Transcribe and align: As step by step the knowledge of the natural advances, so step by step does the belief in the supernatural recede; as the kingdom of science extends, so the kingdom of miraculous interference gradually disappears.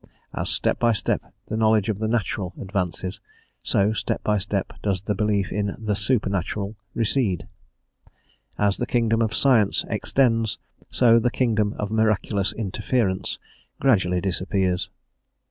As 0.33 0.49
step 0.49 0.79
by 0.79 0.93
step 0.93 1.21
the 1.47 1.55
knowledge 1.55 1.87
of 1.87 1.99
the 1.99 2.07
natural 2.07 2.55
advances, 2.59 3.19
so 3.61 3.93
step 3.93 4.23
by 4.23 4.39
step 4.39 4.73
does 4.81 5.01
the 5.01 5.13
belief 5.13 5.51
in 5.51 5.75
the 5.77 5.93
supernatural 5.95 6.75
recede; 6.95 7.47
as 8.57 8.77
the 8.77 8.87
kingdom 8.87 9.21
of 9.21 9.35
science 9.35 9.85
extends, 9.89 10.57
so 10.89 11.19
the 11.19 11.29
kingdom 11.29 11.75
of 11.77 11.91
miraculous 11.91 12.51
interference 12.51 13.37
gradually 13.79 14.19
disappears. 14.21 14.89